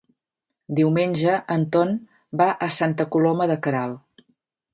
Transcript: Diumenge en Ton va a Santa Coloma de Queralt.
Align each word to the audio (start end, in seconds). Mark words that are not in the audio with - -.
Diumenge 0.79 1.35
en 1.57 1.67
Ton 1.75 1.93
va 2.41 2.49
a 2.69 2.73
Santa 2.79 3.07
Coloma 3.17 3.49
de 3.53 3.59
Queralt. 3.69 4.27